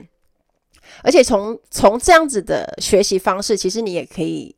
[1.01, 4.55] 而且从从这样子的学习方式，其实你也可以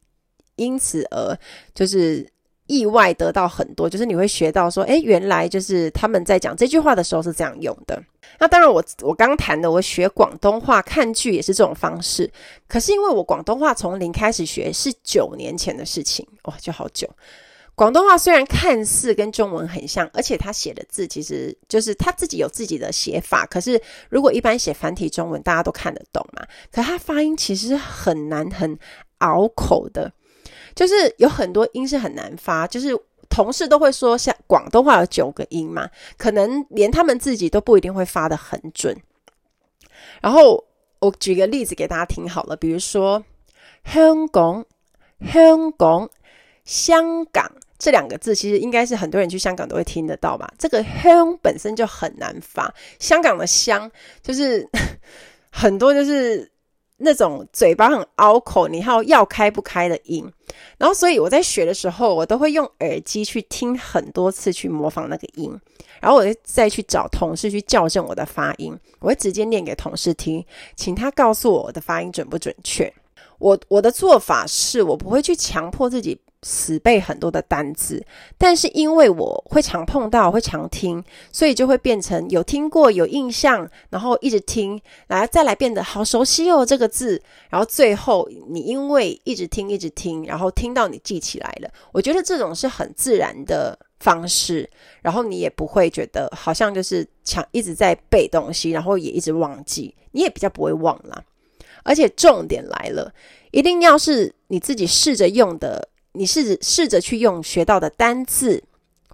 [0.58, 1.34] 因此而
[1.74, 2.30] 就是
[2.72, 8.02] 意外得到很多，就是你会学到说，诶，原来就是他们在讲这句话的时候是这样用的。
[8.40, 12.32] 那当然我，我我刚谈的，我学广东话看剧也是这种方式。
[12.70, 17.10] 可是因为我广东话从零开始学，是九年前的事情， 哇，就好久。
[17.76, 23.46] 广东话虽然看似跟中文很像，而且他写的字其实就是他自己有自己的写法。
[23.48, 26.46] 可是如果一般写繁体中文，大家都看得懂嘛。
[26.72, 28.78] 可他发音其实很难，很
[29.20, 30.12] 拗口的，
[30.76, 32.68] 就是有很多音是很难发。
[32.68, 32.90] 就是
[33.30, 38.96] 同事都会说，像广东话有九个音嘛，可能连他们自己都不一定会发的很准。
[40.22, 40.64] 然后
[41.00, 43.24] 我举个例子给大家听好了，比如说
[43.86, 44.66] 香港，
[45.32, 46.10] 香港。
[46.64, 50.48] 香港这两个字，其实应该是很多人去香港都会听得到吧？
[50.60, 54.66] 这个“香”本身就很难发，香港的“香”就是
[55.52, 56.50] 很多就是
[56.98, 60.32] 那种嘴巴很拗口，你还要要开不开的音。
[60.78, 65.56] 然后，所以我在学的时候，我都会用耳机去听很多次，去模仿那个音，
[66.00, 68.78] 然后我再去找同事去校正我的发音。
[69.00, 72.94] 我会直接念给同事听，请他告诉我我的发音准不准确。
[73.42, 76.18] 我我的做法是我不会去强迫自己。
[76.44, 78.04] 死背很多的单字，
[78.36, 91.70] 但是因为我会常碰到，会常听，所以就会变成有听过、有印象，然后一直听，来再来变得好熟悉哦这个字，然后最后你因为一直听、一直听，然后听到你记起来了。
[91.92, 94.68] 我觉得这种是很自然的方式，
[95.04, 101.24] 然后你也不会觉得好像就是强一直在背东西，然后也一直忘记，你也比较不会忘啦。
[101.84, 103.14] 而且重点来了，
[103.52, 105.90] 一定要是你自己试着用的。
[106.14, 108.62] 你试着试着去用学到的单字、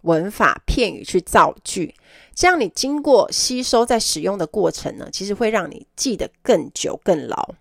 [0.02, 1.94] 文法、片语去造句，
[2.34, 7.54] 这样你经过吸收在使用的过程呢，其实会让你记得更久、更牢。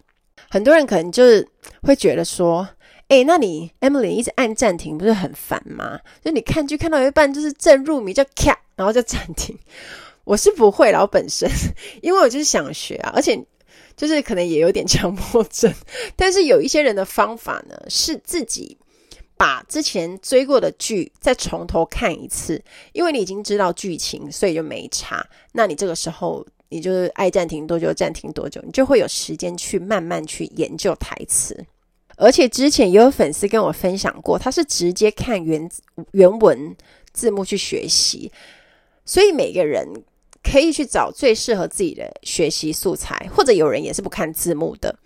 [0.48, 1.46] 很多人可能就是
[1.82, 2.66] 会觉得说
[3.08, 6.00] ：“诶，那你 Emily 一直按暂停，不是很烦吗？
[6.24, 9.54] 就你看剧看到一半，就是正入迷就咔，然后就暂停。”
[10.24, 11.46] 我是不会啦，我本身
[12.00, 13.38] 因为我就是想学啊，而且
[13.96, 15.72] 就是可能也有点强迫症。
[16.14, 18.76] 但是有一些人的方法呢，是自己。
[19.38, 22.58] 把之前追过的剧再从头看一次，
[22.94, 25.22] 因为你已经知道剧情，所以就没差。
[25.52, 31.54] 那你这个时候，你就是爱暂停多久暂停多久，你就会有时间去慢慢去研究台词。
[32.16, 35.70] 而且之前也有粉丝跟我分享过，他是直接看原
[36.12, 36.74] 原文
[37.12, 38.32] 字幕去学习，
[39.04, 39.86] 所以每个人
[40.50, 44.96] 可以去找最适合自己的学习素材，或者有人也是不看字幕的，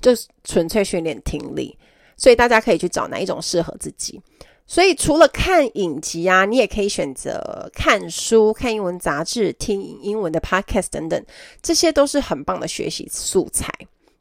[0.00, 0.10] 就
[0.44, 1.76] 纯粹训练听力。
[2.16, 4.20] 所以大家可以去找哪一种适合自己。
[4.66, 11.24] 所以除了看影集啊，你也可以选择看书、看英文杂志、听英文的 podcast 等等，
[11.60, 13.72] 这些都是很棒的学习素材。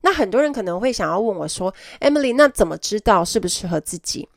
[0.01, 4.27] 那很多人可能会想要问我说：“Emily，那怎么知道适不适合自己？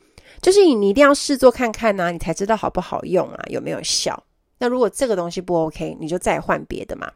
[0.42, 4.22] 就是你，一定要试做看看啊，你才知道好不好用啊，有没有效？
[4.64, 7.06] 那如果这个东西不 OK，你就再换别的嘛。”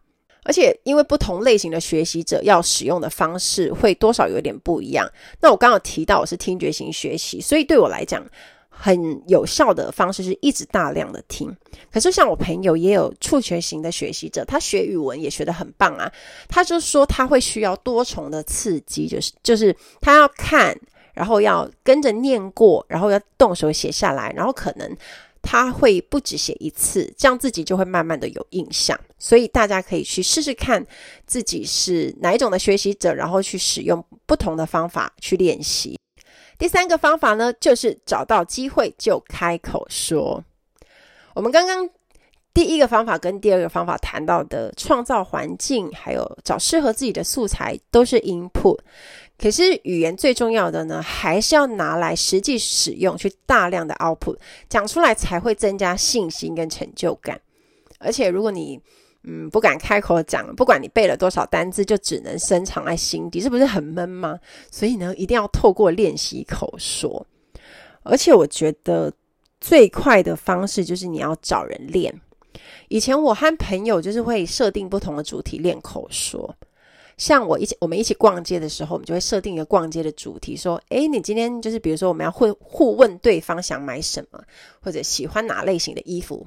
[0.44, 5.10] 而且，因为不同类型的学习者要使用的方式会多少有点不一样。
[5.40, 8.24] 那我刚刚提到我是听觉型学习，所以对我来讲
[8.70, 11.54] 很有效的方式是一直大量的听。
[11.92, 16.10] 可是像我朋友也有触觉型的学习者，他学语文也学得很棒啊。
[16.48, 20.74] 他就说他会需要多重的刺激，就是就是他要看，
[21.12, 24.96] 然后要跟着念过，然后要动手写下来，然后可能。
[25.50, 28.94] 他会不止写一次，这样自己就会慢慢的有印象。
[29.18, 30.86] 所以大家可以去试试看
[31.26, 35.98] 自己是哪一种的学习者，然后去使用不同的方法去练习。
[36.58, 40.44] 第三个方法呢，就是找到机会就开口说。
[41.34, 41.88] 我们刚刚
[42.54, 48.78] 第一个方法跟第二个方法谈到的创造环境，还有找适合自己的素材，都是 input。
[49.38, 54.36] 可是语言最重要的呢，还是要拿来实际使用，去大量的 output，
[54.68, 57.40] 讲出来才会增加信心跟成就感。
[58.00, 58.80] 而且如果你
[59.22, 64.36] 嗯不敢开口讲，不管你背了多少单字，就只能深藏在心底，是不是很闷吗？
[64.72, 67.24] 所以呢，一定要透过练习口说。
[68.02, 69.12] 而且我觉得
[69.60, 72.12] 最快的方式就是你要找人练。
[72.88, 76.54] 以前我和朋友就是会设定不同的主题练口说。
[77.16, 84.40] 像我一起，我们一起逛街的时候，我们就会设定一个逛街的主题，说：诶，你今天就是比如说，我们要互互问对方想买什么，
[84.80, 86.46] 或者喜欢哪类型的衣服，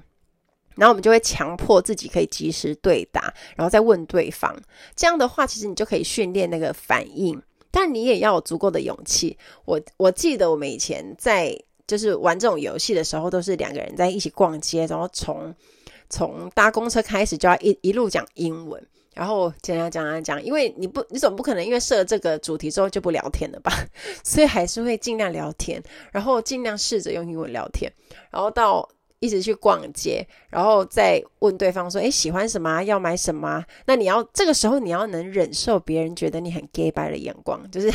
[0.75, 4.57] 然后我们就会强迫自己可以及时对答，然后再问对方。
[4.95, 7.37] 这样的话，其实你就可以训练那个反应，
[7.69, 9.37] 但你也要有足够的勇气。
[9.65, 11.53] 我我记得我们以前在
[11.85, 15.53] 就是玩这种游戏的时候，都是两个人在一起逛街，然后从
[16.11, 18.85] 从搭公车开始就要一一路讲英文。
[19.13, 23.69] 然后讲讲讲讲讲，因为你不，你总不可能因为设这个主题之后就不聊天了吧？
[24.23, 25.83] 所以还是会尽量聊天，
[26.13, 27.91] 然后尽量试着用英文聊天，
[28.29, 28.87] 然后到
[29.19, 32.81] 一直去逛街，然后再问对方说：“诶，喜欢什么？
[32.83, 37.91] 要买什么？”那你要这个时候你要能忍受别人觉得你很 gay 白的眼光，就是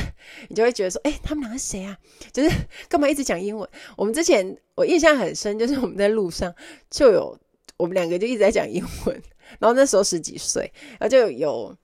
[0.49, 1.97] 你就会觉得说：“诶，他们两个谁啊？
[2.31, 2.55] 就是
[2.91, 6.55] 干嘛一直讲英文？”我们之前我印象很深，就是我们在路上
[6.91, 7.37] 就有
[7.77, 9.23] 我们两个就一直在讲英文。
[9.59, 11.77] 然后那时候十几岁，然后就有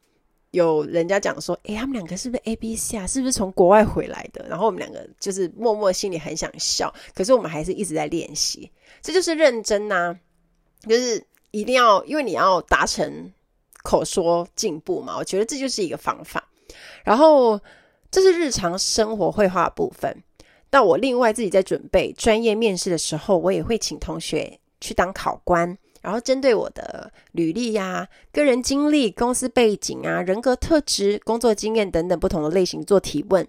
[0.51, 3.07] 有人家讲说，诶，他们两个是不是 A B C 啊？
[3.07, 4.45] 是不是从国外回来的？
[4.49, 8.71] 然后我们两个就是默默心里很想笑，可是我们还是一直在练习。
[9.01, 10.19] 这就是认真呐、
[10.89, 13.33] 就是一定要，因为你要达成
[13.85, 15.17] 口说进步嘛。
[15.17, 16.49] 我觉得这就是一个方法。
[17.05, 17.61] 然后
[18.11, 20.23] 这是日常生活会话的部分。
[20.73, 25.79] 那我另外自己在准备专业面试的时候，我也会请同学去当考官。
[26.03, 33.49] 然后针对我的履历呀、个人经历、公司背景啊、人格特质、工作经验等等不同的类型做提问。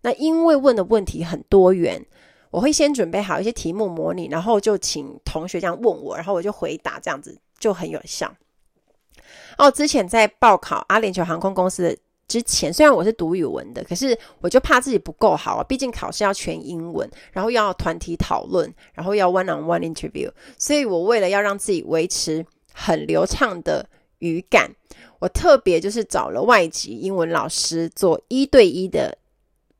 [0.00, 2.06] 那因为问的问题很多元，
[2.50, 8.34] 我会先准备好一些题目模拟，然后就请同学这样问我，然后我就回答，这样子就很有效。
[9.58, 11.96] 哦，之前在报考阿联酋航空公司的。
[12.28, 15.64] 之前虽然我是读语文的，可是我就怕自己不够好啊。
[15.64, 24.70] 毕竟考试要全英文，然后要团体讨论，然后要 one-on-one interview，所以我为了要让自己维持很流畅的语感，
[25.18, 29.16] 我特别就是找了外籍英文老师做一对一的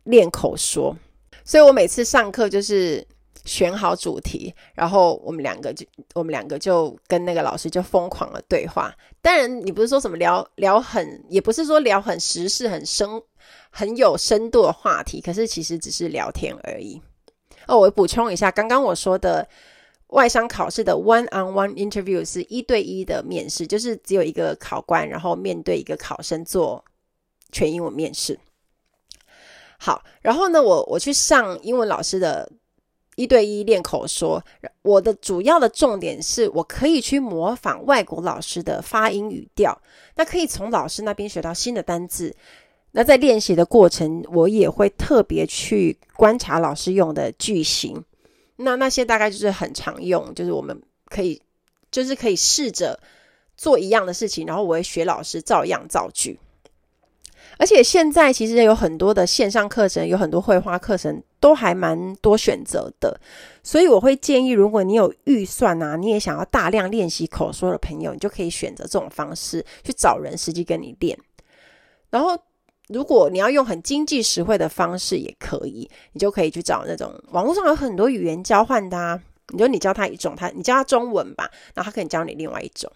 [0.05, 0.97] 练口说。
[1.45, 3.07] 所以我每次上课就是。
[3.49, 8.95] 选好主题，然后我们两个就我们两个就跟那个老师就疯狂的对话。
[9.23, 13.09] 当然，你不是说什么聊聊很，也不是说聊很时事、很深、
[13.71, 17.01] 很有深度的话题，可是其实只是聊天而已。
[17.67, 19.49] 哦，我补充一下，刚刚我说的
[20.09, 26.85] 外商考试的 one-on-one interview 是一对一的面试，就是只有一个考官，然后面对一个考生做
[27.51, 28.39] 全英文面试。
[29.79, 32.47] 好，然后呢，我我去上英文老师的。
[33.19, 34.41] 一对一练口说，
[34.83, 39.77] 我的主要的重点是我可以去模仿外国老师的发音语调，
[40.15, 42.33] 那可以从老师那边学到新的单字。
[42.93, 48.05] 那在练习的过程，我也会特别去观察老师用的句型。
[48.55, 51.43] 那那些大概就是很常用，就是我们可以，
[51.91, 53.01] 就是可以试着
[53.57, 56.39] 做一样的事情，然后我会学老师照样造句。
[57.59, 63.21] 而且现在其实有很多的线上课程，有很多绘画课程，都还蛮多选择的。
[63.63, 71.19] 所以我会建议，如果你有预算啊，你也想要大量练习口说的朋友，你就可以选择这种方式去找人实际跟你练。
[72.11, 72.39] 然后，
[72.87, 79.21] 如果你要用很经济实惠的方式，也可以，你就可以去找那种网络上有很多语言交换的啊。
[79.51, 82.91] 你就你教他一种，他你教他中文吧，然后他可以教你另外一种。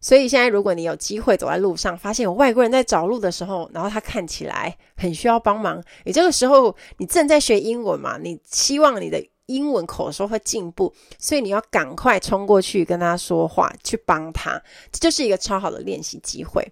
[0.00, 16.66] 所以现在，如果你有机会走在路上，发现有外国人在找路的时候，然后他看起来很需要帮忙，你这个时候你正在学英文嘛，你希望你的英文口说会进步，所以你要赶快冲过去跟他说话，去帮他，这就是一个超好的练习机会。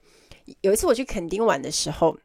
[0.61, 2.17] 有一次我去垦丁玩的时候，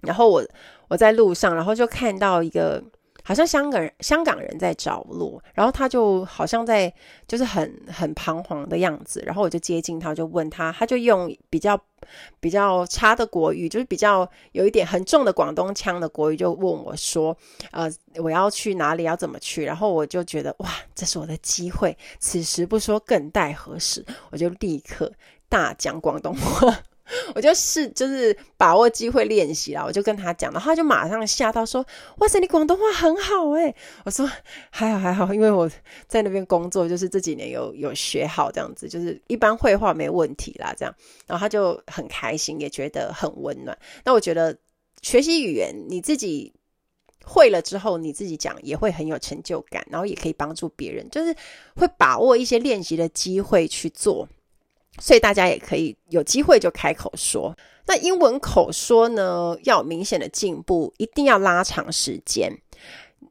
[0.00, 0.44] 然后我
[0.88, 2.82] 我在路上，然后就看到一个。
[3.22, 6.92] 好像香港人，香港人在找路，然后他就好像在，
[7.26, 11.80] 就是很很彷徨的样子，然后我就接近他，就问他，他就用比较
[12.40, 17.36] 比较差的国语，就是比较有一点很重的广东腔的国语，就问我说，
[17.70, 19.64] 呃，我要去哪里，要怎么去？
[19.64, 24.04] 然后我就觉得，哇，这是我的机会，此时不说更待何时？
[24.30, 25.12] 我就立刻
[25.48, 26.76] 大讲广东话。
[27.34, 31.84] 我就是就是把握机会练习啦，我就跟他讲，然后他就马上吓到说
[32.18, 34.30] ：“哇塞，你广东话很好诶！”我说
[34.70, 35.70] ：“还好还好，因为我
[36.06, 40.94] 在那边工作，就是这几年有有学好这样子，就是一般会话没问题啦。”这样，
[41.26, 43.76] 然后他就很开心，也觉得很温暖。
[44.04, 44.56] 那我觉得
[45.02, 46.52] 学习语言，你自己
[47.24, 51.34] 会了之后，你自己讲也会很有成就感，然后也可以帮助别人，就是
[51.76, 54.28] 会把握一些练习的机会去做。
[54.98, 57.56] 所以大家也可以有机会就开口说。
[57.86, 62.52] 那英文口说呢，要有明显的进步，一定要拉长时间，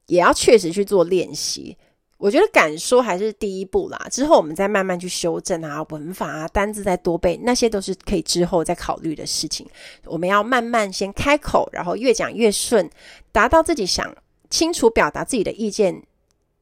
[0.07, 1.77] 也要确实去做练习。
[2.17, 9.65] 我觉得敢说还是第一步啦，之后我们再慢慢去修正啊，文法啊，单字再多背，那些都是可以之后再考虑的事情。
[10.05, 12.87] 我们要慢慢先开口，然后越讲越顺，
[13.31, 14.15] 达到自己想
[14.51, 16.03] 清楚表达自己的意见。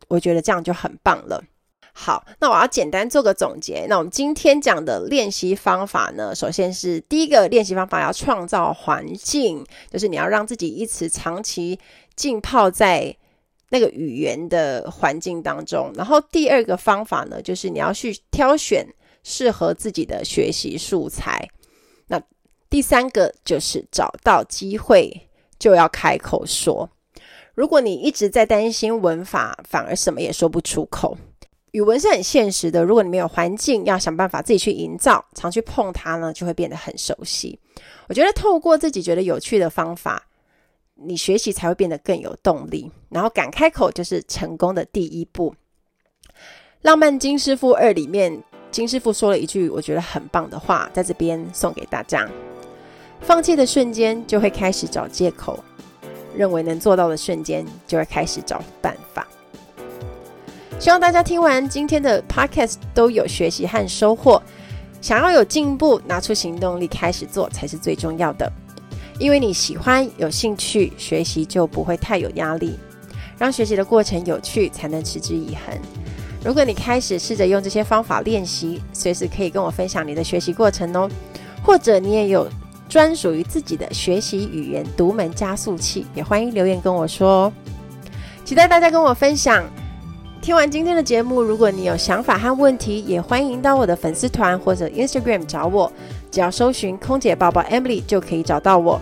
[0.08, 1.44] 我觉得这样就很棒了。
[2.02, 3.86] 好，那我要简单做个总结。
[3.90, 11.78] 那我们今天讲的练习方法呢，首先是第一个练习方法，要创造环境，就是你要让自己一直长期
[12.16, 13.14] 浸泡在
[13.72, 15.92] 那个语言的环境当中。
[15.94, 18.88] 然后第二个方法呢，就是你要去挑选
[19.22, 21.50] 适合自己的学习素材。
[22.08, 22.22] 那
[22.70, 25.28] 第三个就是找到机会
[25.60, 26.90] 就要开口说。
[27.56, 31.18] 如果你一直在担心文法，反而什么也说不出口。
[31.72, 37.60] 语文是很现实的，如果你没有环境，要想办法自己去营造，常去碰它呢，就会变得很熟悉。
[38.08, 40.24] 我觉得透过自己觉得有趣的方法，
[40.96, 42.92] 你学习才会变得更有动力。
[43.10, 45.54] 然后敢开口就是成功的第一步。
[46.82, 48.42] 《浪漫金师傅二》里面，
[48.72, 52.28] 金师傅说了一句我觉得很棒的话，在这边送给大家：
[53.20, 55.64] 放弃的瞬间就会开始找借口，
[56.36, 58.96] 认为能做到的瞬间就会开始找办。
[60.80, 64.42] 希望大家听完今天的 podcast 都有学习和收获。
[65.02, 68.50] 想要有进步，拿出行动力开始做才是最重要的。
[69.20, 72.80] 因为你喜欢、有兴趣，学习就不会太有压力。
[73.38, 75.78] 让学习的过程有趣，才能持之以恒。
[76.46, 81.10] 如果你开始试着用这些方法练习，随时可以跟我分享你的学习过程哦。
[81.62, 82.48] 或者你也有
[82.88, 87.54] 专属于自己的学习语言独门加速器，也欢迎留言跟我说哦。
[88.46, 89.66] 期待大家跟我分享。
[90.42, 95.92] 听完今天的节目，如果你有想法和问题，也欢迎到我的粉丝团或者 Instagram 找我，
[96.32, 99.00] 只要搜寻“空姐报报 Emily” 就可以找到我。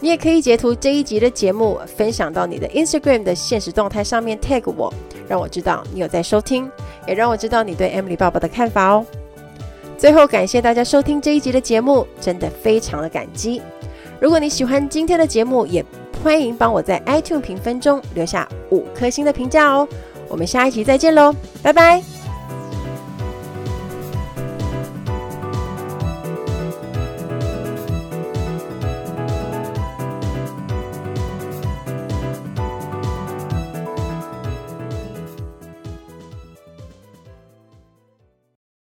[0.00, 4.92] 你也可以截图这一集的节目，分享到你的 Instagram 的现实动态上面 tag 我，
[5.26, 6.70] 让我知道你有在收听，
[7.08, 9.04] 也让我知道你对 Emily 爸爸的看法哦。
[9.96, 13.62] 最后，感谢大家收听这一集的节目，真的非常的感激。
[14.20, 15.82] 如果你喜欢今天的节目，也
[16.22, 19.88] 欢迎帮我在 iTunes 评分中留下五颗星的评价哦。
[20.28, 22.15] 我们下一集再见喽，拜拜。